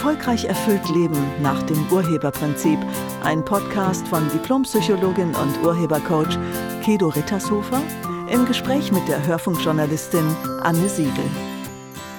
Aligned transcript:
Erfolgreich 0.00 0.46
erfüllt 0.46 0.88
Leben 0.88 1.42
nach 1.42 1.62
dem 1.64 1.86
Urheberprinzip. 1.92 2.78
Ein 3.22 3.44
Podcast 3.44 4.08
von 4.08 4.26
Diplompsychologin 4.30 5.34
und 5.34 5.62
Urhebercoach 5.62 6.38
Kedo 6.82 7.08
Rittershofer 7.08 7.82
im 8.32 8.46
Gespräch 8.46 8.92
mit 8.92 9.06
der 9.08 9.26
Hörfunkjournalistin 9.26 10.24
Anne 10.62 10.88
Siegel. 10.88 11.24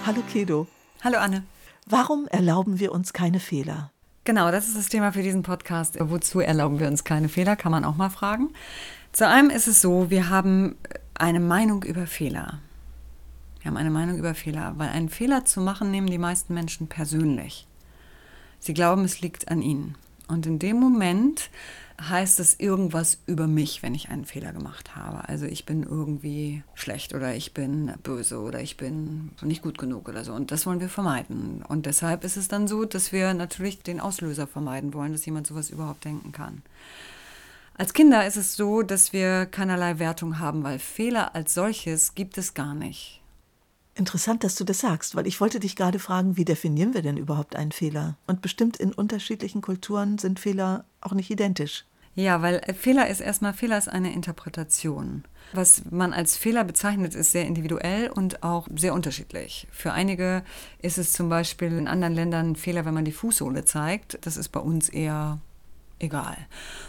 Hallo 0.06 0.22
Kedo. 0.32 0.68
Hallo 1.04 1.18
Anne. 1.18 1.42
Warum 1.88 2.28
erlauben 2.28 2.80
wir 2.80 2.92
uns 2.92 3.14
keine 3.14 3.40
Fehler? 3.40 3.90
Genau, 4.26 4.52
das 4.52 4.68
ist 4.68 4.78
das 4.78 4.90
Thema 4.90 5.12
für 5.12 5.24
diesen 5.24 5.42
Podcast. 5.42 5.98
Wozu 6.00 6.40
erlauben 6.40 6.80
wir 6.80 6.88
uns 6.88 7.04
keine 7.04 7.30
Fehler, 7.30 7.56
kann 7.56 7.72
man 7.72 7.84
auch 7.84 7.96
mal 7.96 8.12
fragen. 8.12 8.52
Zu 9.12 9.28
einem 9.28 9.50
ist 9.50 9.68
es 9.68 9.82
so, 9.82 10.12
wir 10.12 10.30
haben 10.30 10.76
eine 11.16 11.40
Meinung 11.40 11.82
über 11.82 12.06
Fehler. 12.06 12.60
Wir 13.60 13.72
haben 13.72 13.78
eine 13.78 13.90
Meinung 13.90 14.20
über 14.20 14.36
Fehler, 14.36 14.74
weil 14.78 14.90
einen 14.90 15.10
Fehler 15.10 15.46
zu 15.46 15.62
machen 15.62 15.90
nehmen 15.90 16.06
die 16.06 16.20
meisten 16.20 16.54
Menschen 16.54 16.86
persönlich. 16.86 17.68
Sie 18.62 18.76
glauben, 18.76 19.04
es 19.04 19.22
liegt 19.22 19.50
an 19.50 19.64
ihnen. 19.64 19.96
Und 20.28 20.46
in 20.46 20.60
dem 20.60 20.78
Moment 20.80 21.50
heißt 22.00 22.40
es 22.40 22.60
irgendwas 22.60 23.18
über 23.26 23.48
mich, 23.48 23.84
wenn 23.84 23.96
ich 23.96 24.10
einen 24.10 24.26
Fehler 24.26 24.54
gemacht 24.54 24.96
habe. 24.96 25.28
Also 25.28 25.46
ich 25.46 25.66
bin 25.66 25.84
irgendwie 25.84 26.64
schlecht 26.76 27.14
oder 27.14 27.36
ich 27.36 27.54
bin 27.54 27.92
böse 28.04 28.40
oder 28.40 28.62
ich 28.62 28.78
bin 28.78 29.32
nicht 29.42 29.64
gut 29.64 29.78
genug 29.78 30.08
oder 30.08 30.24
so. 30.24 30.34
Und 30.34 30.52
das 30.52 30.66
wollen 30.66 30.80
wir 30.80 30.90
vermeiden. 30.90 31.64
Und 31.68 31.88
deshalb 31.88 32.24
ist 32.24 32.38
es 32.38 32.48
dann 32.48 32.68
so, 32.68 32.86
dass 32.86 33.12
wir 33.12 33.34
natürlich 33.34 33.82
den 33.82 34.00
Auslöser 34.00 34.48
vermeiden 34.48 34.94
wollen, 34.94 35.12
dass 35.12 35.26
jemand 35.26 35.48
sowas 35.48 35.72
überhaupt 35.72 36.06
denken 36.06 36.32
kann. 36.32 36.62
Als 37.76 37.94
Kinder 37.94 38.28
ist 38.28 38.38
es 38.38 38.56
so, 38.56 38.84
dass 38.84 39.12
wir 39.12 39.48
keinerlei 39.48 39.98
Wertung 39.98 40.38
haben, 40.38 40.64
weil 40.64 40.78
Fehler 40.78 41.34
als 41.34 41.56
solches 41.56 42.14
gibt 42.14 42.38
es 42.38 42.54
gar 42.54 42.76
nicht. 42.76 43.21
Interessant, 44.02 44.44
dass 44.44 44.56
du 44.56 44.64
das 44.64 44.80
sagst, 44.80 45.16
weil 45.16 45.28
ich 45.28 45.40
wollte 45.40 45.60
dich 45.60 45.76
gerade 45.76 46.00
fragen, 46.00 46.36
wie 46.36 46.44
definieren 46.44 46.96
wir 46.96 47.04
denn 47.04 47.18
überhaupt 47.18 47.56
einen 47.56 47.72
Fehler? 47.72 48.18
Und 48.26 48.42
bestimmt 48.42 48.78
in 48.78 48.94
unterschiedlichen 48.94 49.62
Kulturen 49.62 50.18
sind 50.18 50.40
Fehler 50.40 50.86
auch 51.02 51.12
nicht 51.12 51.30
identisch. 51.30 51.86
Ja, 52.16 52.42
weil 52.42 52.56
äh, 52.66 52.74
Fehler 52.74 53.10
ist 53.10 53.20
erstmal, 53.20 53.54
Fehler 53.54 53.78
ist 53.78 53.90
eine 53.90 54.12
Interpretation. 54.12 55.24
Was 55.54 55.84
man 55.92 56.14
als 56.14 56.36
Fehler 56.36 56.64
bezeichnet, 56.64 57.14
ist 57.14 57.32
sehr 57.32 57.46
individuell 57.46 58.10
und 58.10 58.42
auch 58.42 58.68
sehr 58.76 58.96
unterschiedlich. 58.96 59.68
Für 59.72 59.94
einige 59.94 60.42
ist 60.80 60.98
es 60.98 61.14
zum 61.14 61.30
Beispiel 61.30 61.72
in 61.78 61.88
anderen 61.88 62.16
Ländern 62.16 62.54
ein 62.54 62.56
Fehler, 62.56 62.86
wenn 62.86 62.96
man 62.96 63.06
die 63.06 63.12
Fußsohle 63.12 63.66
zeigt. 63.66 64.18
Das 64.26 64.36
ist 64.36 64.50
bei 64.50 64.62
uns 64.62 64.90
eher 64.90 65.40
egal. 66.02 66.38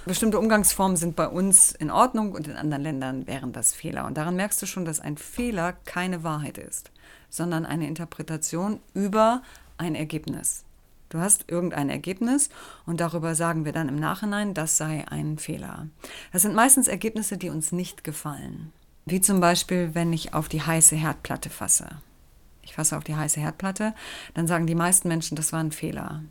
Bestimmte 0.05 0.39
Umgangsformen 0.39 0.97
sind 0.97 1.17
bei 1.17 1.29
uns 1.29 1.73
in 1.73 1.91
Ordnung 1.91 2.33
und 2.33 2.49
in 2.49 2.57
anderen 2.57 2.83
Ländern 2.83 3.27
wären 3.27 3.53
das 3.53 3.73
Fehler. 3.73 4.07
Und 4.07 4.17
daran 4.17 4.37
merkst 4.37 4.61
du 4.63 4.67
schon, 4.67 4.85
dass 4.85 5.01
ein 5.01 5.17
Fehler 5.17 5.75
keine 5.85 6.25
Wahrheit 6.25 6.59
ist, 6.59 6.91
sondern 7.31 7.67
eine 7.67 7.87
Interpretation 7.87 8.81
über 8.95 9.43
ein 9.79 9.95
Ergebnis. 9.95 10.65
Du 11.09 11.19
hast 11.19 11.45
irgendein 11.49 11.91
Ergebnis 11.91 12.49
und 12.87 13.01
darüber 13.01 13.35
sagen 13.35 13.67
wir 13.67 13.73
dann 13.73 13.89
im 13.89 13.97
Nachhinein, 13.97 14.55
das 14.55 14.79
sei 14.79 15.05
ein 15.09 15.37
Fehler. 15.37 15.89
Das 16.33 16.41
sind 16.41 16.55
meistens 16.55 16.89
Ergebnisse, 16.89 17.37
die 17.37 17.51
uns 17.51 17.71
nicht 17.71 18.03
gefallen. 18.03 18.73
Wie 19.05 19.21
zum 19.21 19.41
Beispiel, 19.41 19.95
wenn 19.95 20.13
ich 20.13 20.33
auf 20.33 20.49
die 20.49 20.63
heiße 20.63 20.97
Herdplatte 20.97 21.51
fasse. 21.51 21.89
Ich 22.63 22.75
fasse 22.75 22.97
auf 22.97 23.05
die 23.05 23.17
heiße 23.17 23.41
Herdplatte, 23.41 23.95
dann 24.33 24.47
sagen 24.47 24.67
die 24.67 24.75
meisten 24.75 25.09
Menschen, 25.09 25.37
das 25.37 25.53
war 25.53 25.61
ein 25.61 25.73
Fehler. 25.73 26.23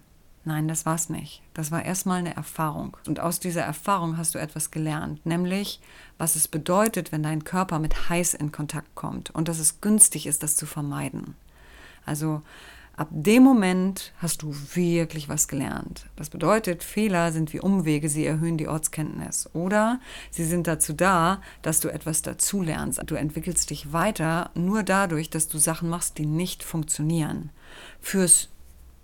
Nein, 0.43 0.67
das 0.67 0.87
war's 0.87 1.09
nicht. 1.09 1.43
Das 1.53 1.69
war 1.69 1.85
erstmal 1.85 2.19
eine 2.19 2.35
Erfahrung. 2.35 2.97
Und 3.07 3.19
aus 3.19 3.39
dieser 3.39 3.61
Erfahrung 3.61 4.17
hast 4.17 4.33
du 4.33 4.39
etwas 4.39 4.71
gelernt, 4.71 5.23
nämlich 5.25 5.79
was 6.17 6.35
es 6.35 6.47
bedeutet, 6.47 7.11
wenn 7.11 7.21
dein 7.21 7.43
Körper 7.43 7.77
mit 7.77 8.09
heiß 8.09 8.33
in 8.33 8.51
Kontakt 8.51 8.95
kommt 8.95 9.29
und 9.29 9.47
dass 9.47 9.59
es 9.59 9.81
günstig 9.81 10.25
ist, 10.25 10.41
das 10.41 10.55
zu 10.55 10.65
vermeiden. 10.65 11.35
Also 12.07 12.41
ab 12.95 13.07
dem 13.11 13.43
Moment 13.43 14.13
hast 14.17 14.41
du 14.41 14.55
wirklich 14.73 15.29
was 15.29 15.47
gelernt. 15.47 16.07
Das 16.15 16.31
bedeutet, 16.31 16.83
Fehler 16.83 17.31
sind 17.31 17.53
wie 17.53 17.59
Umwege, 17.59 18.09
sie 18.09 18.25
erhöhen 18.25 18.57
die 18.57 18.67
Ortskenntnis. 18.67 19.47
Oder 19.53 19.99
sie 20.31 20.45
sind 20.45 20.65
dazu 20.65 20.93
da, 20.93 21.39
dass 21.61 21.81
du 21.81 21.89
etwas 21.89 22.23
dazulernst. 22.23 22.99
Du 23.05 23.13
entwickelst 23.13 23.69
dich 23.69 23.93
weiter 23.93 24.49
nur 24.55 24.81
dadurch, 24.81 25.29
dass 25.29 25.47
du 25.47 25.59
Sachen 25.59 25.89
machst, 25.89 26.17
die 26.17 26.25
nicht 26.25 26.63
funktionieren. 26.63 27.51
Fürs 27.99 28.49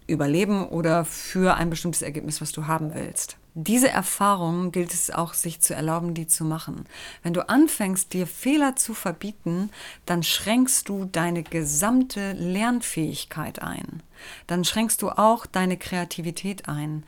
Überleben 0.08 0.66
oder 0.68 1.06
für 1.06 1.56
ein 1.56 1.70
bestimmtes 1.70 2.02
Ergebnis, 2.02 2.42
was 2.42 2.52
du 2.52 2.68
haben 2.68 2.94
willst. 2.94 3.38
Diese 3.60 3.90
Erfahrung 3.90 4.72
gilt 4.72 4.94
es 4.94 5.10
auch, 5.10 5.34
sich 5.34 5.62
zu 5.62 5.74
erlauben, 5.74 6.14
die 6.14 6.28
zu 6.28 6.46
machen. 6.46 6.86
Wenn 7.24 7.34
du 7.34 7.50
anfängst, 7.50 8.14
dir 8.14 8.28
Fehler 8.28 8.76
zu 8.76 8.94
verbieten, 8.94 9.72
dann 10.06 10.22
schränkst 10.22 10.88
du 10.88 11.06
deine 11.06 11.42
gesamte 11.42 12.34
Lernfähigkeit 12.34 13.62
ein. 13.62 14.04
Dann 14.46 14.64
schränkst 14.64 15.02
du 15.02 15.10
auch 15.10 15.48
deine 15.48 15.78
Kreativität 15.78 16.70
ein. 16.70 17.04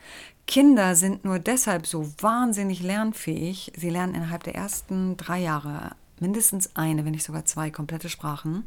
Kinder 0.48 0.96
sind 0.96 1.24
nur 1.24 1.38
deshalb 1.38 1.86
so 1.86 2.12
wahnsinnig 2.18 2.82
lernfähig. 2.82 3.72
Sie 3.76 3.88
lernen 3.88 4.16
innerhalb 4.16 4.42
der 4.42 4.56
ersten 4.56 5.16
drei 5.16 5.38
Jahre 5.38 5.92
mindestens 6.20 6.76
eine, 6.76 7.04
wenn 7.04 7.12
nicht 7.12 7.24
sogar 7.24 7.44
zwei 7.44 7.70
komplette 7.70 8.08
Sprachen. 8.08 8.64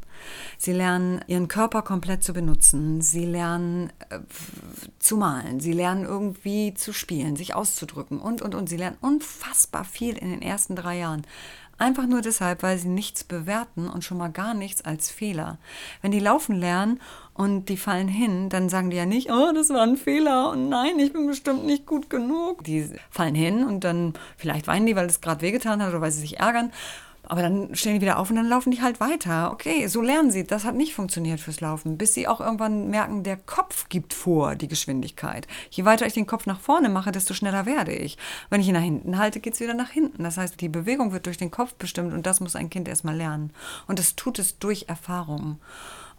Sie 0.58 0.74
lernen 0.74 1.22
ihren 1.28 1.48
Körper 1.48 1.82
komplett 1.82 2.24
zu 2.24 2.34
benutzen. 2.34 3.02
Sie 3.02 3.26
lernen 3.26 3.92
äh, 4.10 4.20
zu 5.00 5.18
malen. 5.18 5.60
Sie 5.60 5.74
lernen 5.74 6.06
irgendwie 6.06 6.74
zu 6.74 6.94
spielen, 6.94 7.36
sich 7.36 7.54
auszudrücken 7.54 8.20
und, 8.20 8.42
und, 8.42 8.56
und. 8.56 8.68
Sie 8.70 8.78
lernen 8.78 8.98
unfassbar 9.02 9.84
viel 9.84 10.18
in 10.18 10.30
den 10.30 10.42
ersten 10.42 10.76
drei 10.76 10.98
Jahren. 10.98 11.24
Einfach 11.80 12.06
nur 12.06 12.22
deshalb, 12.22 12.62
weil 12.62 12.78
sie 12.78 12.88
nichts 12.88 13.24
bewerten 13.24 13.90
und 13.90 14.04
schon 14.04 14.18
mal 14.18 14.32
gar 14.32 14.54
nichts 14.54 14.86
als 14.86 15.10
Fehler. 15.10 15.58
Wenn 16.02 16.12
die 16.12 16.20
laufen 16.20 16.56
lernen 16.56 17.02
und 17.34 17.68
die 17.68 17.78
fallen 17.78 18.08
hin, 18.08 18.50
dann 18.50 18.70
sagen 18.70 18.92
die 18.92 18.98
ja 18.98 19.08
nicht, 19.08 19.32
oh, 19.32 19.52
das 19.54 19.70
war 19.70 19.82
ein 19.82 19.98
Fehler 19.98 20.52
und 20.52 20.70
nein, 20.70 21.00
ich 21.00 21.12
bin 21.14 21.26
bestimmt 21.26 21.66
nicht 21.66 21.88
gut 21.88 22.12
genug. 22.12 22.64
Die 22.64 22.88
fallen 23.10 23.34
hin 23.34 23.64
und 23.64 23.84
dann 23.84 24.14
vielleicht 24.38 24.68
weinen 24.68 24.86
die, 24.86 24.96
weil 24.96 25.08
es 25.08 25.20
gerade 25.20 25.42
wehgetan 25.42 25.82
hat 25.82 25.90
oder 25.90 26.02
weil 26.02 26.12
sie 26.12 26.22
sich 26.22 26.40
ärgern. 26.40 26.72
Aber 27.34 27.42
dann 27.42 27.74
stehen 27.74 27.96
die 27.96 28.02
wieder 28.02 28.20
auf 28.20 28.30
und 28.30 28.36
dann 28.36 28.48
laufen 28.48 28.70
die 28.70 28.84
halt 28.84 29.00
weiter. 29.00 29.52
Okay, 29.52 29.88
so 29.88 30.04
lernen 30.04 30.30
sie. 30.30 30.44
Das 30.44 30.66
hat 30.66 30.76
nicht 30.76 30.94
funktioniert 30.94 31.40
fürs 31.40 31.62
Laufen, 31.62 31.98
bis 31.98 32.14
sie 32.14 32.28
auch 32.28 32.40
irgendwann 32.40 32.92
merken, 32.92 33.24
der 33.24 33.38
Kopf 33.38 33.90
gibt 33.90 34.14
vor 34.14 34.54
die 34.54 34.68
Geschwindigkeit. 34.68 35.48
Je 35.72 35.84
weiter 35.84 36.06
ich 36.06 36.14
den 36.14 36.28
Kopf 36.28 36.46
nach 36.46 36.60
vorne 36.60 36.90
mache, 36.90 37.12
desto 37.12 37.34
schneller 37.34 37.66
werde 37.66 37.92
ich. 37.92 38.20
Wenn 38.52 38.62
ich 38.62 38.68
ihn 38.68 38.76
nach 38.76 38.82
hinten 38.82 39.18
halte, 39.18 39.40
geht 39.40 39.56
es 39.56 39.62
wieder 39.62 39.74
nach 39.74 39.90
hinten. 39.90 40.22
Das 40.22 40.38
heißt, 40.38 40.62
die 40.62 40.70
Bewegung 40.70 41.12
wird 41.12 41.26
durch 41.26 41.38
den 41.38 41.50
Kopf 41.50 41.74
bestimmt 41.74 42.14
und 42.14 42.28
das 42.28 42.40
muss 42.40 42.56
ein 42.56 42.70
Kind 42.70 42.88
erstmal 42.88 43.16
lernen. 43.16 43.50
Und 43.88 43.98
das 43.98 44.16
tut 44.16 44.38
es 44.38 44.60
durch 44.60 44.86
Erfahrung. 44.88 45.58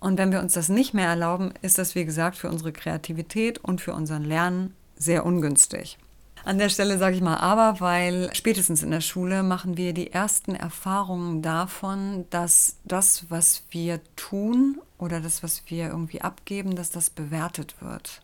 Und 0.01 0.19
wenn 0.19 0.33
wir 0.33 0.41
uns 0.41 0.55
das 0.55 0.69
nicht 0.69 0.95
mehr 0.95 1.07
erlauben, 1.07 1.55
ist 1.63 1.79
das, 1.79 1.95
wie 1.95 2.05
gesagt, 2.05 2.37
für 2.37 2.51
unsere 2.51 2.73
Kreativität 2.73 3.59
und 3.59 3.81
für 3.81 3.95
unseren 3.95 4.25
Lernen 4.25 4.75
sehr 4.97 5.25
ungünstig. 5.25 5.97
An 6.45 6.59
der 6.59 6.69
Stelle 6.69 6.99
sage 6.99 7.17
ich 7.17 7.23
mal 7.23 7.39
aber, 7.39 7.81
weil 7.81 8.31
spätestens 8.35 8.83
in 8.83 8.91
der 8.91 9.01
Schule 9.01 9.43
machen 9.43 9.79
wir 9.79 9.95
die 9.95 10.13
ersten 10.13 10.55
Erfahrungen 10.55 11.41
davon, 11.41 12.27
dass 12.29 12.77
das, 12.85 13.27
was 13.31 13.63
wir 13.71 14.01
tun 14.15 14.79
oder 14.99 15.21
das, 15.21 15.43
was 15.43 15.63
wir 15.69 15.87
irgendwie 15.87 16.21
abgeben, 16.21 16.77
dass 16.77 16.91
das 16.91 17.09
bewertet 17.09 17.77
wird. 17.81 18.21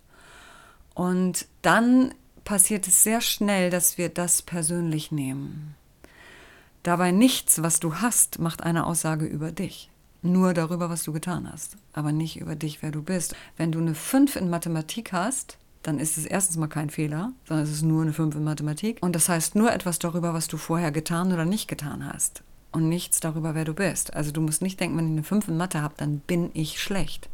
Und 0.94 1.47
dann 1.62 2.12
passiert 2.44 2.86
es 2.86 3.03
sehr 3.03 3.22
schnell, 3.22 3.70
dass 3.70 3.97
wir 3.97 4.10
das 4.10 4.42
persönlich 4.42 5.10
nehmen. 5.10 5.75
Dabei 6.82 7.12
nichts, 7.12 7.62
was 7.62 7.81
du 7.81 7.97
hast, 7.97 8.38
macht 8.38 8.62
eine 8.62 8.84
Aussage 8.84 9.25
über 9.25 9.50
dich. 9.50 9.88
Nur 10.20 10.52
darüber, 10.52 10.91
was 10.91 11.04
du 11.04 11.14
getan 11.14 11.50
hast, 11.50 11.78
aber 11.94 12.12
nicht 12.12 12.38
über 12.38 12.54
dich, 12.54 12.82
wer 12.82 12.91
du 12.91 13.02
bist. 13.02 13.34
Wenn 13.56 13.72
du 13.72 13.78
eine 13.78 13.94
5 13.94 14.37
in 14.37 14.50
Mathematik 14.50 15.14
hast, 15.14 15.56
dann 15.82 15.98
ist 15.98 16.18
es 16.18 16.26
erstens 16.26 16.56
mal 16.56 16.66
kein 16.66 16.91
Fehler, 16.91 17.32
sondern 17.46 17.64
es 17.64 17.72
ist 17.72 17.82
nur 17.82 18.02
eine 18.02 18.12
5 18.12 18.34
in 18.34 18.44
Mathematik. 18.44 18.98
Und 19.00 19.14
das 19.14 19.28
heißt 19.28 19.54
nur 19.54 19.72
etwas 19.72 19.98
darüber, 19.98 20.34
was 20.34 20.48
du 20.48 20.56
vorher 20.56 20.92
getan 20.92 21.32
oder 21.32 21.44
nicht 21.44 21.68
getan 21.68 22.06
hast. 22.06 22.42
Und 22.72 22.88
nichts 22.88 23.20
darüber, 23.20 23.55
wer 23.55 23.64
du 23.64 23.75
bist. 23.75 24.14
Also 24.14 24.31
du 24.31 24.40
musst 24.40 24.62
nicht 24.62 24.78
denken, 24.78 24.96
wenn 24.96 25.06
ich 25.06 25.12
eine 25.12 25.22
5 25.22 25.49
in 25.49 25.56
Mathe 25.56 25.82
habe, 25.82 25.94
dann 25.96 26.20
bin 26.20 26.50
ich 26.55 26.81
schlecht. 26.81 27.28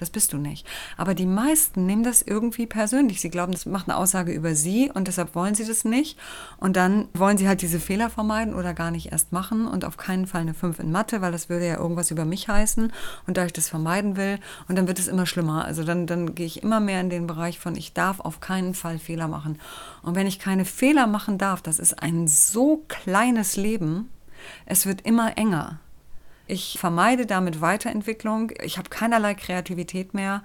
Das 0.00 0.08
bist 0.08 0.32
du 0.32 0.38
nicht. 0.38 0.66
Aber 0.96 1.14
die 1.14 1.26
meisten 1.26 1.84
nehmen 1.84 2.02
das 2.02 2.22
irgendwie 2.22 2.66
persönlich. 2.66 3.20
Sie 3.20 3.28
glauben, 3.28 3.52
das 3.52 3.66
macht 3.66 3.86
eine 3.86 3.98
Aussage 3.98 4.32
über 4.32 4.54
sie 4.54 4.90
und 4.90 5.08
deshalb 5.08 5.34
wollen 5.34 5.54
sie 5.54 5.66
das 5.66 5.84
nicht. 5.84 6.18
Und 6.56 6.76
dann 6.76 7.08
wollen 7.12 7.36
sie 7.36 7.46
halt 7.46 7.60
diese 7.60 7.78
Fehler 7.78 8.08
vermeiden 8.08 8.54
oder 8.54 8.72
gar 8.72 8.90
nicht 8.90 9.12
erst 9.12 9.32
machen 9.32 9.66
und 9.66 9.84
auf 9.84 9.98
keinen 9.98 10.26
Fall 10.26 10.40
eine 10.40 10.54
5 10.54 10.78
in 10.78 10.90
Mathe, 10.90 11.20
weil 11.20 11.32
das 11.32 11.50
würde 11.50 11.66
ja 11.66 11.76
irgendwas 11.76 12.10
über 12.10 12.24
mich 12.24 12.48
heißen. 12.48 12.90
Und 13.26 13.36
da 13.36 13.44
ich 13.44 13.52
das 13.52 13.68
vermeiden 13.68 14.16
will, 14.16 14.38
und 14.68 14.76
dann 14.76 14.88
wird 14.88 14.98
es 14.98 15.06
immer 15.06 15.26
schlimmer. 15.26 15.66
Also 15.66 15.84
dann, 15.84 16.06
dann 16.06 16.34
gehe 16.34 16.46
ich 16.46 16.62
immer 16.62 16.80
mehr 16.80 17.02
in 17.02 17.10
den 17.10 17.26
Bereich 17.26 17.58
von, 17.58 17.76
ich 17.76 17.92
darf 17.92 18.20
auf 18.20 18.40
keinen 18.40 18.72
Fall 18.72 18.98
Fehler 18.98 19.28
machen. 19.28 19.58
Und 20.02 20.14
wenn 20.14 20.26
ich 20.26 20.38
keine 20.38 20.64
Fehler 20.64 21.06
machen 21.06 21.36
darf, 21.36 21.60
das 21.60 21.78
ist 21.78 22.02
ein 22.02 22.26
so 22.26 22.86
kleines 22.88 23.56
Leben, 23.56 24.08
es 24.64 24.86
wird 24.86 25.02
immer 25.02 25.36
enger. 25.36 25.78
Ich 26.50 26.78
vermeide 26.80 27.26
damit 27.26 27.60
Weiterentwicklung. 27.60 28.50
Ich 28.64 28.76
habe 28.76 28.90
keinerlei 28.90 29.34
Kreativität 29.34 30.14
mehr. 30.14 30.42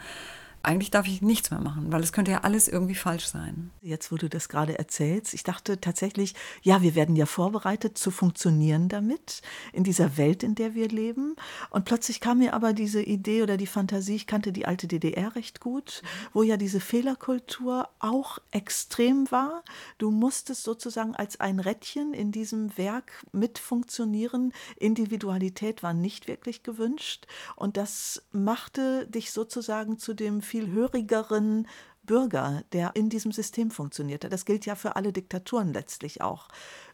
Eigentlich 0.65 0.91
darf 0.91 1.07
ich 1.07 1.21
nichts 1.21 1.51
mehr 1.51 1.61
machen, 1.61 1.91
weil 1.91 2.03
es 2.03 2.11
könnte 2.11 2.31
ja 2.31 2.41
alles 2.41 2.67
irgendwie 2.67 2.95
falsch 2.95 3.27
sein. 3.27 3.71
Jetzt, 3.81 4.11
wo 4.11 4.17
du 4.17 4.29
das 4.29 4.49
gerade 4.49 4.77
erzählst, 4.77 5.33
ich 5.33 5.43
dachte 5.43 5.79
tatsächlich, 5.79 6.35
ja, 6.63 6.81
wir 6.81 6.95
werden 6.95 7.15
ja 7.15 7.25
vorbereitet 7.25 7.97
zu 7.97 8.11
funktionieren 8.11 8.89
damit, 8.89 9.41
in 9.73 9.83
dieser 9.83 10.17
Welt, 10.17 10.43
in 10.43 10.55
der 10.55 10.73
wir 10.73 10.87
leben. 10.87 11.35
Und 11.69 11.85
plötzlich 11.85 12.19
kam 12.19 12.39
mir 12.39 12.53
aber 12.53 12.73
diese 12.73 13.01
Idee 13.01 13.43
oder 13.43 13.57
die 13.57 13.67
Fantasie, 13.67 14.15
ich 14.15 14.27
kannte 14.27 14.51
die 14.51 14.65
alte 14.65 14.87
DDR 14.87 15.35
recht 15.35 15.59
gut, 15.59 16.01
wo 16.33 16.43
ja 16.43 16.57
diese 16.57 16.79
Fehlerkultur 16.79 17.89
auch 17.99 18.39
extrem 18.51 19.29
war. 19.31 19.63
Du 19.97 20.11
musstest 20.11 20.63
sozusagen 20.63 21.15
als 21.15 21.39
ein 21.39 21.59
Rädchen 21.59 22.13
in 22.13 22.31
diesem 22.31 22.77
Werk 22.77 23.23
mit 23.31 23.59
funktionieren. 23.59 24.51
Individualität 24.77 25.83
war 25.83 25.93
nicht 25.93 26.27
wirklich 26.27 26.63
gewünscht. 26.63 27.27
Und 27.55 27.77
das 27.77 28.23
machte 28.31 29.07
dich 29.07 29.31
sozusagen 29.31 29.97
zu 29.97 30.13
dem 30.13 30.41
viel 30.55 30.71
hörigeren 30.71 31.67
Bürger, 32.03 32.63
der 32.71 32.95
in 32.95 33.09
diesem 33.09 33.33
System 33.33 33.71
funktionierte. 33.71 34.29
Das 34.29 34.45
gilt 34.45 34.65
ja 34.65 34.75
für 34.75 34.95
alle 34.95 35.11
Diktaturen 35.11 35.73
letztlich 35.73 36.21
auch. 36.21 36.47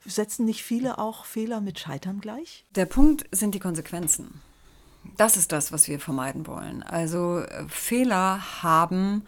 Setzen 0.04 0.46
nicht 0.46 0.64
viele 0.64 0.98
auch 0.98 1.26
Fehler 1.26 1.62
mit 1.62 1.78
Scheitern 1.78 2.22
gleich? 2.22 2.66
Der 2.72 2.88
Punkt 2.88 3.26
sind 3.32 3.54
die 3.54 3.60
Konsequenzen. 3.60 4.42
Das 5.18 5.38
ist 5.38 5.52
das, 5.52 5.72
was 5.72 5.88
wir 5.88 6.00
vermeiden 6.00 6.48
wollen. 6.48 6.82
Also 6.82 7.40
äh, 7.42 7.66
Fehler 7.68 8.64
haben 8.64 9.28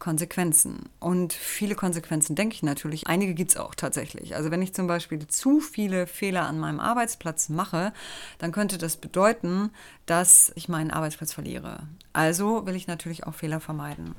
Konsequenzen. 0.00 0.88
Und 0.98 1.32
viele 1.32 1.76
Konsequenzen 1.76 2.34
denke 2.34 2.56
ich 2.56 2.64
natürlich. 2.64 3.06
Einige 3.06 3.34
gibt 3.34 3.52
es 3.52 3.56
auch 3.56 3.76
tatsächlich. 3.76 4.34
Also 4.34 4.50
wenn 4.50 4.62
ich 4.62 4.74
zum 4.74 4.88
Beispiel 4.88 5.24
zu 5.28 5.60
viele 5.60 6.08
Fehler 6.08 6.46
an 6.46 6.58
meinem 6.58 6.80
Arbeitsplatz 6.80 7.48
mache, 7.48 7.92
dann 8.38 8.50
könnte 8.50 8.78
das 8.78 8.96
bedeuten, 8.96 9.70
dass 10.06 10.50
ich 10.56 10.68
meinen 10.68 10.90
Arbeitsplatz 10.90 11.32
verliere. 11.32 11.84
Also 12.12 12.66
will 12.66 12.74
ich 12.74 12.88
natürlich 12.88 13.24
auch 13.26 13.34
Fehler 13.34 13.60
vermeiden. 13.60 14.16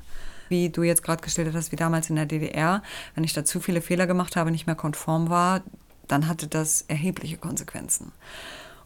Wie 0.48 0.70
du 0.70 0.84
jetzt 0.84 1.04
gerade 1.04 1.22
gestellt 1.22 1.54
hast, 1.54 1.74
wie 1.74 1.78
damals 1.78 2.10
in 2.10 2.16
der 2.16 2.26
DDR, 2.26 2.82
wenn 3.16 3.26
ich 3.26 3.34
da 3.34 3.44
zu 3.44 3.60
viele 3.60 3.82
Fehler 3.82 4.08
gemacht 4.08 4.38
habe, 4.38 4.52
nicht 4.52 4.68
mehr 4.68 4.76
konform 4.76 5.30
war, 5.30 5.62
dann 6.08 6.28
hatte 6.28 6.48
das 6.48 6.84
erhebliche 6.88 7.38
Konsequenzen 7.38 8.14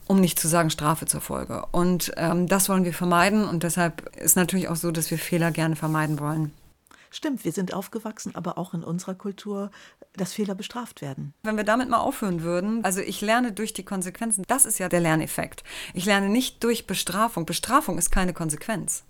um 0.08 0.22
nicht 0.22 0.40
zu 0.40 0.48
sagen 0.48 0.70
Strafe 0.70 1.08
zur 1.08 1.22
Folge. 1.22 1.66
Und 1.72 2.12
ähm, 2.18 2.48
das 2.48 2.70
wollen 2.70 2.86
wir 2.86 2.94
vermeiden 2.94 3.44
und 3.44 3.64
deshalb 3.64 4.16
ist 4.16 4.36
natürlich 4.36 4.68
auch 4.68 4.76
so, 4.76 4.92
dass 4.92 5.10
wir 5.10 5.18
Fehler 5.18 5.50
gerne 5.50 5.76
vermeiden 5.76 6.20
wollen. 6.20 6.52
Stimmt, 7.16 7.46
wir 7.46 7.54
sind 7.54 7.74
aufgewachsen, 7.74 8.36
aber 8.36 8.58
auch 8.58 8.74
in 8.74 8.84
unserer 8.84 9.16
Kultur, 9.16 9.72
dass 10.18 10.34
Fehler 10.34 10.54
bestraft 10.54 11.02
werden. 11.02 11.34
Wenn 11.44 11.56
wir 11.56 11.64
damit 11.64 11.88
mal 11.88 12.00
aufhören 12.00 12.42
würden, 12.42 12.84
also 12.84 13.00
ich 13.00 13.22
lerne 13.22 13.54
durch 13.54 13.72
die 13.72 13.86
Konsequenzen, 13.86 14.44
das 14.50 14.66
ist 14.66 14.80
ja 14.80 14.90
der 14.90 15.00
Lerneffekt. 15.00 15.64
Ich 15.94 16.04
lerne 16.04 16.28
nicht 16.28 16.62
durch 16.66 16.88
Bestrafung. 16.88 17.46
Bestrafung 17.46 17.98
ist 17.98 18.12
keine 18.12 18.34
Konsequenz. 18.34 19.06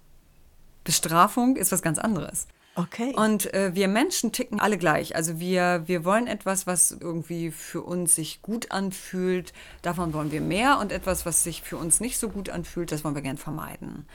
Bestrafung 0.84 1.56
ist 1.56 1.72
was 1.72 1.82
ganz 1.82 1.98
anderes. 1.98 2.46
Okay. 2.76 3.12
Und 3.16 3.52
äh, 3.56 3.74
wir 3.74 3.88
Menschen 3.88 4.32
ticken 4.32 4.60
alle 4.60 4.78
gleich. 4.78 5.16
Also 5.16 5.40
wir, 5.40 5.82
wir 5.88 6.06
wollen 6.06 6.28
etwas, 6.28 6.68
was 6.68 6.92
irgendwie 6.92 7.50
für 7.50 7.82
uns 7.82 8.14
sich 8.14 8.44
gut 8.44 8.70
anfühlt, 8.70 9.52
davon 9.82 10.14
wollen 10.14 10.32
wir 10.32 10.42
mehr. 10.42 10.78
Und 10.78 10.92
etwas, 10.92 11.26
was 11.26 11.44
sich 11.44 11.64
für 11.64 11.78
uns 11.78 12.00
nicht 12.02 12.20
so 12.20 12.30
gut 12.30 12.52
anfühlt, 12.52 12.92
das 12.92 13.04
wollen 13.04 13.16
wir 13.16 13.24
gern 13.24 13.38
vermeiden. 13.38 14.06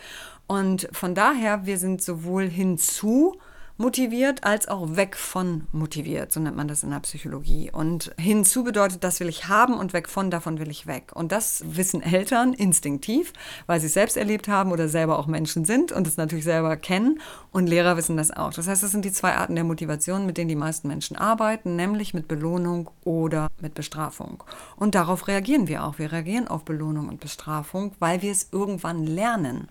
Und 0.47 0.89
von 0.93 1.17
daher, 1.17 1.67
wir 1.67 1.79
sind 1.79 2.03
sowohl 2.03 2.49
hinzu 2.49 3.37
motiviert 3.81 4.45
als 4.45 4.69
auch 4.69 4.95
weg 4.97 5.17
von 5.17 5.67
motiviert, 5.73 6.33
so 6.33 6.39
nennt 6.39 6.55
man 6.55 6.69
das 6.69 6.83
in 6.83 6.91
der 6.91 7.01
Psychologie. 7.01 7.71
Und 7.73 8.15
hinzu 8.19 8.63
bedeutet, 8.63 9.03
das 9.03 9.21
will 9.21 9.29
ich 9.29 9.49
haben 9.49 9.73
und 9.73 9.95
weg 9.95 10.07
von, 10.07 10.31
davon 10.31 10.59
will 10.59 10.71
ich 10.71 10.87
weg. 10.87 11.13
Und 11.15 11.33
das 11.33 11.65
wissen 11.67 12.03
Eltern 12.03 12.53
instinktiv, 12.53 13.33
weil 13.67 13.81
sie 13.81 13.87
es 13.87 13.95
selbst 13.95 14.19
erlebt 14.19 14.49
haben 14.49 14.71
oder 14.71 14.91
selber 14.91 15.19
auch 15.19 15.27
Menschen 15.27 15.65
sind 15.65 15.93
und 15.93 16.07
es 16.07 16.19
natürlich 16.19 16.45
selber 16.45 16.77
kennen. 16.77 17.23
Und 17.53 17.69
Lehrer 17.69 17.97
wissen 17.97 18.19
das 18.19 18.31
auch. 18.31 18.53
Das 18.53 18.69
heißt, 18.69 18.83
das 18.83 18.91
sind 18.91 19.07
die 19.07 19.13
zwei 19.13 19.35
Arten 19.35 19.55
der 19.55 19.65
Motivation, 19.65 20.27
mit 20.27 20.37
denen 20.37 20.51
die 20.51 20.57
meisten 20.57 20.87
Menschen 20.87 21.17
arbeiten, 21.17 21.75
nämlich 21.75 22.13
mit 22.13 22.29
Belohnung 22.29 22.91
oder 23.05 23.49
mit 23.63 23.73
Bestrafung. 23.73 24.45
Und 24.77 24.95
darauf 24.95 25.27
reagieren 25.27 25.69
wir 25.69 25.85
auch. 25.85 25.99
Wir 25.99 26.13
reagieren 26.13 26.49
auf 26.49 26.67
Belohnung 26.67 27.09
und 27.09 27.21
Bestrafung, 27.21 27.93
weil 27.99 28.21
wir 28.21 28.31
es 28.31 28.49
irgendwann 28.53 29.07
lernen 29.07 29.69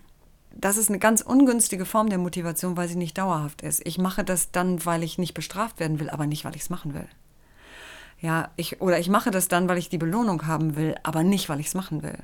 das 0.60 0.76
ist 0.76 0.88
eine 0.88 0.98
ganz 0.98 1.20
ungünstige 1.20 1.84
Form 1.84 2.08
der 2.08 2.18
Motivation, 2.18 2.76
weil 2.76 2.88
sie 2.88 2.96
nicht 2.96 3.18
dauerhaft 3.18 3.62
ist. 3.62 3.86
Ich 3.86 3.98
mache 3.98 4.24
das 4.24 4.50
dann, 4.50 4.84
weil 4.84 5.02
ich 5.02 5.18
nicht 5.18 5.34
bestraft 5.34 5.80
werden 5.80 6.00
will, 6.00 6.10
aber 6.10 6.26
nicht, 6.26 6.44
weil 6.44 6.54
ich 6.54 6.62
es 6.62 6.70
machen 6.70 6.94
will. 6.94 7.08
Ja, 8.20 8.50
ich, 8.56 8.80
oder 8.80 8.98
ich 8.98 9.08
mache 9.08 9.30
das 9.30 9.48
dann, 9.48 9.68
weil 9.68 9.78
ich 9.78 9.88
die 9.88 9.98
Belohnung 9.98 10.46
haben 10.46 10.76
will, 10.76 10.94
aber 11.02 11.22
nicht, 11.22 11.48
weil 11.48 11.60
ich 11.60 11.68
es 11.68 11.74
machen 11.74 12.02
will. 12.02 12.18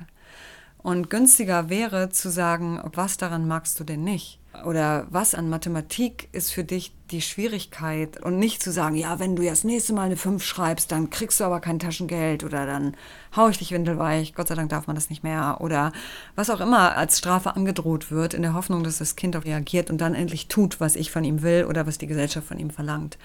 Und 0.77 1.09
günstiger 1.09 1.69
wäre 1.69 2.09
zu 2.09 2.29
sagen, 2.29 2.79
was 2.93 3.17
daran 3.17 3.47
magst 3.47 3.79
du 3.79 3.83
denn 3.83 4.03
nicht? 4.03 4.39
Oder 4.65 5.05
was 5.09 5.35
an 5.35 5.49
Mathematik 5.49 6.29
ist 6.31 6.51
für 6.51 6.63
dich 6.63 6.91
die 7.11 7.21
Schwierigkeit? 7.21 8.23
Und 8.23 8.39
nicht 8.39 8.63
zu 8.63 8.71
sagen, 8.71 8.95
ja, 8.95 9.19
wenn 9.19 9.35
du 9.35 9.43
ja 9.43 9.51
das 9.51 9.63
nächste 9.63 9.93
Mal 9.93 10.03
eine 10.03 10.17
5 10.17 10.43
schreibst, 10.43 10.91
dann 10.91 11.09
kriegst 11.09 11.39
du 11.39 11.43
aber 11.43 11.59
kein 11.59 11.79
Taschengeld 11.79 12.43
oder 12.43 12.65
dann 12.65 12.95
hau 13.35 13.49
ich 13.49 13.57
dich 13.57 13.71
windelweich, 13.71 14.33
Gott 14.33 14.47
sei 14.47 14.55
Dank 14.55 14.69
darf 14.69 14.87
man 14.87 14.95
das 14.95 15.09
nicht 15.09 15.23
mehr. 15.23 15.57
Oder 15.59 15.91
was 16.35 16.49
auch 16.49 16.61
immer 16.61 16.95
als 16.95 17.17
Strafe 17.17 17.55
angedroht 17.55 18.09
wird, 18.09 18.33
in 18.33 18.41
der 18.41 18.53
Hoffnung, 18.53 18.83
dass 18.83 18.97
das 18.97 19.15
Kind 19.15 19.35
auch 19.35 19.45
reagiert 19.45 19.89
und 19.89 19.99
dann 19.99 20.15
endlich 20.15 20.47
tut, 20.47 20.79
was 20.79 20.95
ich 20.95 21.11
von 21.11 21.23
ihm 21.23 21.41
will 21.41 21.65
oder 21.65 21.85
was 21.85 21.97
die 21.97 22.07
Gesellschaft 22.07 22.47
von 22.47 22.59
ihm 22.59 22.71
verlangt. 22.71 23.17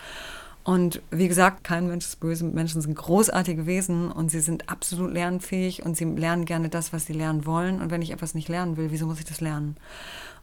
Und 0.64 1.02
wie 1.10 1.26
gesagt, 1.26 1.64
kein 1.64 1.88
Mensch 1.88 2.06
ist 2.06 2.20
böse. 2.20 2.44
Menschen 2.44 2.80
sind 2.80 2.94
großartige 2.94 3.66
Wesen 3.66 4.12
und 4.12 4.30
sie 4.30 4.40
sind 4.40 4.68
absolut 4.68 5.12
lernfähig 5.12 5.84
und 5.84 5.96
sie 5.96 6.04
lernen 6.04 6.44
gerne 6.44 6.68
das, 6.68 6.92
was 6.92 7.06
sie 7.06 7.14
lernen 7.14 7.46
wollen. 7.46 7.80
Und 7.80 7.90
wenn 7.90 8.02
ich 8.02 8.12
etwas 8.12 8.34
nicht 8.34 8.48
lernen 8.48 8.76
will, 8.76 8.92
wieso 8.92 9.06
muss 9.06 9.18
ich 9.18 9.24
das 9.24 9.40
lernen? 9.40 9.76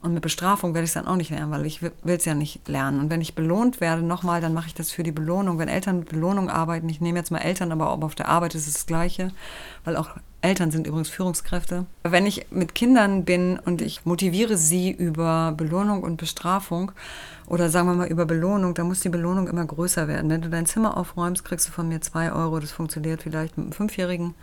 Und 0.01 0.13
mit 0.13 0.21
Bestrafung 0.21 0.73
werde 0.73 0.83
ich 0.83 0.89
es 0.89 0.93
dann 0.93 1.07
auch 1.07 1.15
nicht 1.15 1.29
lernen, 1.29 1.51
weil 1.51 1.65
ich 1.65 1.81
will 1.81 1.93
es 2.03 2.25
ja 2.25 2.33
nicht 2.33 2.67
lernen. 2.67 2.99
Und 2.99 3.09
wenn 3.09 3.21
ich 3.21 3.35
belohnt 3.35 3.79
werde, 3.79 4.01
nochmal, 4.01 4.41
dann 4.41 4.53
mache 4.53 4.67
ich 4.67 4.73
das 4.73 4.91
für 4.91 5.03
die 5.03 5.11
Belohnung. 5.11 5.57
Wenn 5.57 5.67
Eltern 5.67 5.99
mit 5.99 6.09
Belohnung 6.09 6.49
arbeiten, 6.49 6.89
ich 6.89 7.01
nehme 7.01 7.19
jetzt 7.19 7.31
mal 7.31 7.39
Eltern, 7.39 7.71
aber 7.71 7.89
auch 7.89 8.01
auf 8.01 8.15
der 8.15 8.29
Arbeit 8.29 8.55
ist 8.55 8.67
es 8.67 8.73
das 8.73 8.85
Gleiche, 8.85 9.31
weil 9.83 9.95
auch 9.95 10.09
Eltern 10.41 10.71
sind 10.71 10.87
übrigens 10.87 11.09
Führungskräfte. 11.09 11.85
Wenn 12.03 12.25
ich 12.25 12.47
mit 12.49 12.73
Kindern 12.73 13.25
bin 13.25 13.59
und 13.59 13.81
ich 13.81 14.05
motiviere 14.05 14.55
sie 14.55 14.89
über 14.89 15.53
Belohnung 15.55 16.01
und 16.01 16.15
Bestrafung 16.15 16.93
oder 17.45 17.69
sagen 17.69 17.87
wir 17.87 17.93
mal 17.93 18.07
über 18.07 18.25
Belohnung, 18.25 18.73
dann 18.73 18.87
muss 18.87 19.01
die 19.01 19.09
Belohnung 19.09 19.49
immer 19.49 19.65
größer 19.65 20.07
werden. 20.07 20.29
Wenn 20.29 20.41
du 20.41 20.49
dein 20.49 20.65
Zimmer 20.65 20.95
aufräumst, 20.95 21.43
kriegst 21.43 21.67
du 21.67 21.71
von 21.71 21.89
mir 21.89 21.99
zwei 21.99 22.31
Euro. 22.31 22.59
Das 22.59 22.71
funktioniert 22.71 23.23
vielleicht 23.23 23.57
mit 23.57 23.65
einem 23.65 23.73
Fünfjährigen 23.73 24.33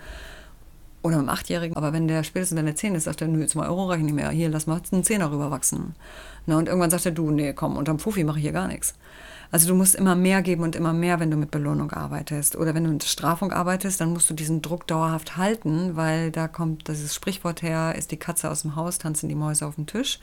oder 1.02 1.18
einem 1.18 1.30
Achtjährigen. 1.30 1.76
Aber 1.76 1.94
wenn 1.94 2.08
der 2.08 2.24
spätestens 2.24 2.58
wenn 2.58 2.66
der 2.66 2.76
zehn 2.76 2.94
ist, 2.94 3.04
sagt 3.04 3.22
er, 3.22 3.28
nö, 3.28 3.46
zwei 3.46 3.66
Euro 3.66 3.86
reichen 3.86 4.04
nicht 4.04 4.14
mehr. 4.14 4.28
Hier, 4.28 4.50
lass 4.50 4.66
mal 4.66 4.80
einen 4.92 5.04
Zehner 5.04 5.30
rüberwachsen. 5.30 5.94
Na, 6.44 6.58
und 6.58 6.68
irgendwann 6.68 6.90
sagt 6.90 7.06
er, 7.06 7.12
du, 7.12 7.30
nee, 7.30 7.54
komm, 7.54 7.78
unterm 7.78 7.98
Fuffi 7.98 8.22
mache 8.24 8.38
ich 8.38 8.42
hier 8.42 8.52
gar 8.52 8.68
nichts. 8.68 8.94
Also 9.50 9.68
du 9.68 9.74
musst 9.74 9.94
immer 9.94 10.14
mehr 10.14 10.42
geben 10.42 10.62
und 10.62 10.76
immer 10.76 10.92
mehr, 10.92 11.20
wenn 11.20 11.30
du 11.30 11.36
mit 11.36 11.50
Belohnung 11.50 11.92
arbeitest. 11.92 12.56
Oder 12.56 12.74
wenn 12.74 12.84
du 12.84 12.90
mit 12.90 13.04
Strafung 13.04 13.52
arbeitest, 13.52 14.00
dann 14.00 14.12
musst 14.12 14.28
du 14.28 14.34
diesen 14.34 14.62
Druck 14.62 14.86
dauerhaft 14.86 15.36
halten, 15.36 15.96
weil 15.96 16.30
da 16.30 16.48
kommt 16.48 16.88
dieses 16.88 17.14
Sprichwort 17.14 17.62
her, 17.62 17.94
ist 17.96 18.10
die 18.10 18.16
Katze 18.16 18.50
aus 18.50 18.62
dem 18.62 18.76
Haus, 18.76 18.98
tanzen 18.98 19.28
die 19.28 19.34
Mäuse 19.34 19.66
auf 19.66 19.76
dem 19.76 19.86
Tisch. 19.86 20.18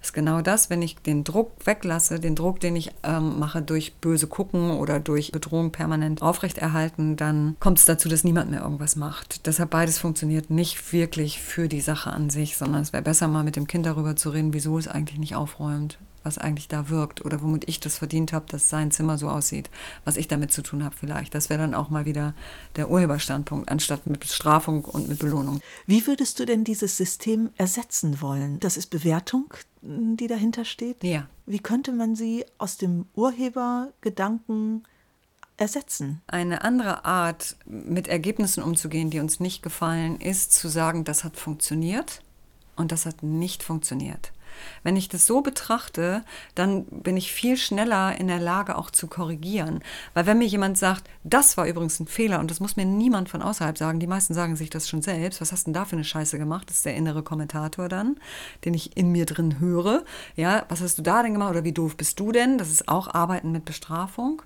Das 0.00 0.08
ist 0.08 0.12
genau 0.12 0.40
das, 0.40 0.70
wenn 0.70 0.82
ich 0.82 0.96
den 0.96 1.24
Druck 1.24 1.52
weglasse, 1.64 2.20
den 2.20 2.34
Druck, 2.34 2.60
den 2.60 2.76
ich 2.76 2.90
ähm, 3.02 3.38
mache 3.38 3.62
durch 3.62 3.94
böse 3.96 4.26
Gucken 4.26 4.70
oder 4.70 5.00
durch 5.00 5.32
Bedrohung 5.32 5.72
permanent 5.72 6.22
aufrechterhalten, 6.22 7.16
dann 7.16 7.56
kommt 7.60 7.78
es 7.78 7.84
dazu, 7.84 8.08
dass 8.08 8.24
niemand 8.24 8.50
mehr 8.50 8.62
irgendwas 8.62 8.96
macht. 8.96 9.46
Deshalb 9.46 9.70
beides 9.70 9.98
funktioniert 9.98 10.50
nicht 10.50 10.92
wirklich 10.92 11.40
für 11.40 11.68
die 11.68 11.80
Sache 11.80 12.10
an 12.10 12.30
sich, 12.30 12.56
sondern 12.56 12.82
es 12.82 12.92
wäre 12.92 13.02
besser 13.02 13.28
mal 13.28 13.44
mit 13.44 13.56
dem 13.56 13.66
Kind 13.66 13.86
darüber 13.86 14.16
zu 14.16 14.30
reden, 14.30 14.54
wieso 14.54 14.78
es 14.78 14.88
eigentlich 14.88 15.18
nicht 15.18 15.34
aufräumt 15.34 15.98
was 16.22 16.38
eigentlich 16.38 16.68
da 16.68 16.88
wirkt 16.88 17.24
oder 17.24 17.42
womit 17.42 17.68
ich 17.68 17.80
das 17.80 17.98
verdient 17.98 18.32
habe, 18.32 18.46
dass 18.48 18.68
sein 18.68 18.90
Zimmer 18.90 19.18
so 19.18 19.28
aussieht, 19.28 19.70
was 20.04 20.16
ich 20.16 20.28
damit 20.28 20.52
zu 20.52 20.62
tun 20.62 20.84
habe 20.84 20.94
vielleicht. 20.96 21.34
Das 21.34 21.50
wäre 21.50 21.60
dann 21.60 21.74
auch 21.74 21.90
mal 21.90 22.04
wieder 22.04 22.34
der 22.76 22.90
Urheberstandpunkt, 22.90 23.70
anstatt 23.70 24.06
mit 24.06 24.20
Bestrafung 24.20 24.84
und 24.84 25.08
mit 25.08 25.18
Belohnung. 25.18 25.60
Wie 25.86 26.06
würdest 26.06 26.38
du 26.38 26.44
denn 26.44 26.64
dieses 26.64 26.96
System 26.96 27.50
ersetzen 27.56 28.20
wollen? 28.20 28.60
Das 28.60 28.76
ist 28.76 28.88
Bewertung, 28.90 29.52
die 29.82 30.26
dahinter 30.26 30.64
steht? 30.64 31.02
Ja. 31.02 31.26
Wie 31.46 31.58
könnte 31.58 31.92
man 31.92 32.14
sie 32.14 32.44
aus 32.58 32.76
dem 32.76 33.06
Urhebergedanken 33.14 34.84
ersetzen? 35.56 36.22
Eine 36.26 36.62
andere 36.62 37.04
Art, 37.04 37.56
mit 37.66 38.08
Ergebnissen 38.08 38.62
umzugehen, 38.62 39.10
die 39.10 39.20
uns 39.20 39.40
nicht 39.40 39.62
gefallen, 39.62 40.20
ist 40.20 40.52
zu 40.52 40.68
sagen, 40.68 41.04
das 41.04 41.24
hat 41.24 41.36
funktioniert 41.36 42.22
und 42.76 42.92
das 42.92 43.06
hat 43.06 43.22
nicht 43.22 43.62
funktioniert. 43.62 44.32
Wenn 44.82 44.96
ich 44.96 45.08
das 45.08 45.26
so 45.26 45.40
betrachte, 45.40 46.24
dann 46.54 46.84
bin 46.84 47.16
ich 47.16 47.32
viel 47.32 47.56
schneller 47.56 48.18
in 48.18 48.28
der 48.28 48.40
Lage 48.40 48.76
auch 48.76 48.90
zu 48.90 49.06
korrigieren. 49.06 49.80
Weil 50.14 50.26
wenn 50.26 50.38
mir 50.38 50.46
jemand 50.46 50.78
sagt, 50.78 51.08
das 51.24 51.56
war 51.56 51.66
übrigens 51.66 52.00
ein 52.00 52.06
Fehler 52.06 52.40
und 52.40 52.50
das 52.50 52.60
muss 52.60 52.76
mir 52.76 52.84
niemand 52.84 53.28
von 53.28 53.42
außerhalb 53.42 53.78
sagen, 53.78 54.00
die 54.00 54.06
meisten 54.06 54.34
sagen 54.34 54.56
sich 54.56 54.70
das 54.70 54.88
schon 54.88 55.02
selbst, 55.02 55.40
was 55.40 55.52
hast 55.52 55.66
du 55.66 55.70
denn 55.70 55.74
da 55.74 55.84
für 55.84 55.96
eine 55.96 56.04
Scheiße 56.04 56.38
gemacht? 56.38 56.68
Das 56.68 56.76
ist 56.76 56.84
der 56.84 56.94
innere 56.94 57.22
Kommentator 57.22 57.88
dann, 57.88 58.16
den 58.64 58.74
ich 58.74 58.96
in 58.96 59.10
mir 59.12 59.26
drin 59.26 59.60
höre. 59.60 60.04
Ja, 60.36 60.64
was 60.68 60.80
hast 60.80 60.98
du 60.98 61.02
da 61.02 61.22
denn 61.22 61.32
gemacht 61.32 61.50
oder 61.50 61.64
wie 61.64 61.72
doof 61.72 61.96
bist 61.96 62.18
du 62.20 62.32
denn? 62.32 62.58
Das 62.58 62.70
ist 62.70 62.88
auch 62.88 63.12
Arbeiten 63.12 63.52
mit 63.52 63.64
Bestrafung. 63.64 64.42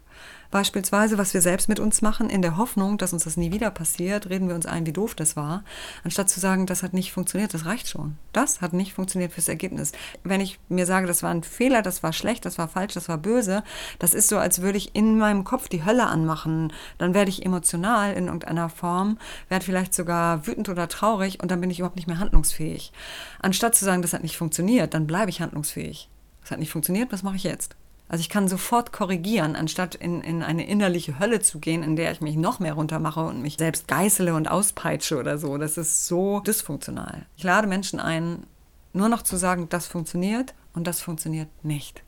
Beispielsweise, 0.51 1.19
was 1.19 1.35
wir 1.35 1.41
selbst 1.41 1.69
mit 1.69 1.81
uns 1.81 2.03
machen, 2.03 2.31
in 2.31 2.43
der 2.43 2.57
Hoffnung, 2.57 2.99
dass 2.99 3.13
uns 3.13 3.25
das 3.25 3.37
nie 3.37 3.53
wieder 3.53 3.71
passiert, 3.71 4.29
reden 4.29 4.49
wir 4.49 4.55
uns 4.55 4.67
ein, 4.67 4.87
wie 4.87 4.93
doof 4.93 5.15
das 5.15 5.37
war, 5.37 5.65
anstatt 6.05 6.31
zu 6.31 6.41
sagen, 6.41 6.67
das 6.67 6.83
hat 6.83 6.93
nicht 6.93 7.13
funktioniert, 7.13 7.55
das 7.55 7.67
reicht 7.67 7.89
schon. 7.89 8.17
Das 8.33 8.61
hat 8.61 8.73
nicht 8.73 8.95
funktioniert 8.95 9.33
fürs 9.33 9.49
Ergebnis. 9.49 9.93
Wenn 10.25 10.41
ich 10.41 10.59
mir 10.69 10.87
sage, 10.87 11.07
das 11.07 11.23
war 11.23 11.31
ein 11.31 11.43
Fehler, 11.43 11.83
das 11.83 12.03
war 12.03 12.13
schlecht, 12.13 12.45
das 12.45 12.59
war 12.59 12.69
falsch, 12.69 12.95
das 12.95 13.09
war 13.09 13.19
böse, 13.19 13.63
das 13.99 14.15
ist 14.15 14.29
so, 14.29 14.39
als 14.39 14.63
würde 14.63 14.79
ich 14.79 14.95
in 14.95 15.19
meinem 15.19 15.45
Kopf 15.45 15.69
die 15.69 15.85
Hölle 15.85 16.07
anmachen. 16.07 16.73
Dann 16.99 17.15
werde 17.15 17.31
ich 17.31 17.45
emotional 17.45 18.13
in 18.15 18.27
irgendeiner 18.27 18.69
Form, 18.69 19.19
werde 19.49 19.65
vielleicht 19.65 19.95
sogar 19.95 20.47
wütend 20.47 20.69
oder 20.69 20.89
traurig 20.89 21.41
und 21.43 21.51
dann 21.51 21.61
bin 21.61 21.71
ich 21.71 21.79
überhaupt 21.79 21.97
nicht 21.97 22.09
mehr 22.09 22.19
handlungsfähig. 22.19 22.93
Anstatt 23.41 23.75
zu 23.75 23.85
sagen, 23.85 24.03
das 24.03 24.13
hat 24.13 24.23
nicht 24.23 24.37
funktioniert, 24.37 24.95
dann 24.95 25.07
bleibe 25.07 25.31
ich 25.31 25.41
handlungsfähig. 25.41 26.09
Das 26.43 26.51
hat 26.53 26.59
nicht 26.59 26.71
funktioniert, 26.71 27.13
was 27.13 27.23
mache 27.23 27.37
ich 27.37 27.45
jetzt? 27.45 27.77
Also 28.09 28.21
ich 28.21 28.29
kann 28.29 28.47
sofort 28.47 28.93
korrigieren, 28.93 29.57
anstatt 29.57 29.97
in, 29.97 30.21
in 30.21 30.43
eine 30.43 30.67
innerliche 30.67 31.19
Hölle 31.19 31.41
zu 31.41 31.59
gehen, 31.59 31.83
in 31.83 31.97
der 31.97 32.13
ich 32.13 32.21
mich 32.21 32.37
noch 32.37 32.61
mehr 32.61 32.75
runtermache 32.75 33.21
und 33.21 33.43
mich 33.43 33.57
selbst 33.57 33.89
geißele 33.89 34.35
und 34.35 34.49
auspeitsche 34.49 35.19
oder 35.19 35.39
so. 35.39 35.59
Das 35.59 35.77
ist 35.77 36.07
so 36.07 36.41
dysfunktional. 36.41 37.27
Ich 37.37 37.43
lade 37.43 37.67
Menschen 37.67 37.99
ein, 37.99 38.45
nur 38.93 39.09
noch 39.09 39.23
zu 39.23 39.37
sagen, 39.37 39.69
das 39.69 39.89
funktioniert 39.89 40.55
und 40.73 40.87
das 40.87 41.01
funktioniert 41.01 41.49
nicht. 41.65 42.03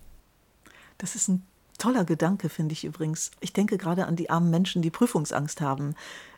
Das 0.99 1.17
ist 1.17 1.28
ein 1.28 1.45
toller 1.78 2.05
Gedanke, 2.05 2.49
finde 2.49 2.75
ich 2.75 2.85
übrigens. 2.85 3.33
Ich 3.40 3.52
denke 3.52 3.76
gerade 3.76 4.07
an 4.07 4.17
die 4.17 4.31
armen 4.31 4.50
Menschen, 4.50 4.83
die 4.83 4.90
Prüfungsangst 4.90 5.61
haben. 5.61 5.95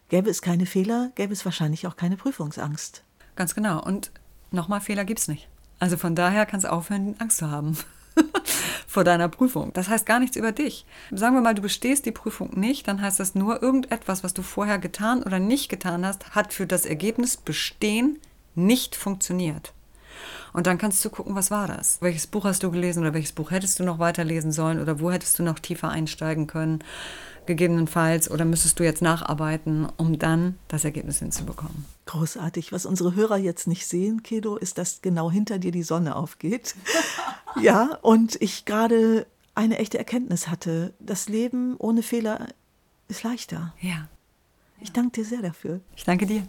Gäbe 0.08 0.30
es 0.30 0.42
keine 0.42 0.66
Fehler, 0.66 1.12
gäbe 1.14 1.32
es 1.32 1.44
wahrscheinlich 1.44 1.86
auch 1.86 1.96
keine 1.96 2.16
Prüfungsangst. 2.16 3.04
Ganz 3.36 3.54
genau. 3.54 3.82
Und 3.82 4.10
nochmal, 4.50 4.80
Fehler 4.80 5.04
gibt 5.04 5.20
es 5.20 5.28
nicht. 5.28 5.48
Also 5.78 5.96
von 5.96 6.14
daher 6.14 6.46
kannst 6.46 6.64
du 6.64 6.72
aufhören, 6.72 7.14
Angst 7.18 7.38
zu 7.38 7.50
haben. 7.50 7.76
vor 8.90 9.04
deiner 9.04 9.28
Prüfung. 9.28 9.72
Das 9.72 9.88
heißt 9.88 10.04
gar 10.04 10.18
nichts 10.18 10.36
über 10.36 10.50
dich. 10.50 10.84
Sagen 11.12 11.36
wir 11.36 11.42
mal, 11.42 11.54
du 11.54 11.62
bestehst 11.62 12.06
die 12.06 12.10
Prüfung 12.10 12.58
nicht, 12.58 12.88
dann 12.88 13.00
heißt 13.00 13.20
das 13.20 13.36
nur, 13.36 13.62
irgendetwas, 13.62 14.24
was 14.24 14.34
du 14.34 14.42
vorher 14.42 14.78
getan 14.78 15.22
oder 15.22 15.38
nicht 15.38 15.68
getan 15.68 16.04
hast, 16.04 16.34
hat 16.34 16.52
für 16.52 16.66
das 16.66 16.86
Ergebnis 16.86 17.36
Bestehen 17.36 18.18
nicht 18.56 18.96
funktioniert. 18.96 19.72
Und 20.52 20.66
dann 20.66 20.78
kannst 20.78 21.04
du 21.04 21.10
gucken, 21.10 21.34
was 21.34 21.50
war 21.50 21.68
das? 21.68 21.98
Welches 22.00 22.26
Buch 22.26 22.44
hast 22.44 22.62
du 22.62 22.70
gelesen 22.70 23.02
oder 23.02 23.14
welches 23.14 23.32
Buch 23.32 23.50
hättest 23.50 23.78
du 23.78 23.84
noch 23.84 23.98
weiterlesen 23.98 24.52
sollen 24.52 24.80
oder 24.80 25.00
wo 25.00 25.10
hättest 25.10 25.38
du 25.38 25.42
noch 25.42 25.58
tiefer 25.58 25.88
einsteigen 25.88 26.46
können, 26.46 26.82
gegebenenfalls, 27.46 28.30
oder 28.30 28.44
müsstest 28.44 28.78
du 28.78 28.84
jetzt 28.84 29.02
nacharbeiten, 29.02 29.88
um 29.96 30.18
dann 30.18 30.58
das 30.68 30.84
Ergebnis 30.84 31.18
hinzubekommen. 31.18 31.84
Großartig. 32.06 32.72
Was 32.72 32.86
unsere 32.86 33.14
Hörer 33.14 33.38
jetzt 33.38 33.66
nicht 33.66 33.86
sehen, 33.86 34.22
Kedo, 34.22 34.56
ist, 34.56 34.78
dass 34.78 35.02
genau 35.02 35.30
hinter 35.30 35.58
dir 35.58 35.72
die 35.72 35.82
Sonne 35.82 36.16
aufgeht. 36.16 36.74
ja, 37.60 37.98
und 38.02 38.40
ich 38.40 38.64
gerade 38.64 39.26
eine 39.54 39.78
echte 39.78 39.98
Erkenntnis 39.98 40.48
hatte. 40.48 40.94
Das 41.00 41.28
Leben 41.28 41.76
ohne 41.78 42.02
Fehler 42.02 42.48
ist 43.08 43.22
leichter. 43.22 43.74
Ja. 43.80 44.08
Ich 44.80 44.92
danke 44.92 45.20
dir 45.20 45.24
sehr 45.24 45.42
dafür. 45.42 45.80
Ich 45.94 46.04
danke 46.04 46.26
dir. 46.26 46.46